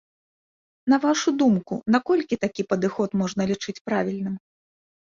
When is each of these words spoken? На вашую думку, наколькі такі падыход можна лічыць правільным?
На 0.93 0.97
вашую 1.03 1.33
думку, 1.43 1.73
наколькі 1.97 2.41
такі 2.47 2.67
падыход 2.73 3.09
можна 3.23 3.41
лічыць 3.55 3.79
правільным? 3.87 4.35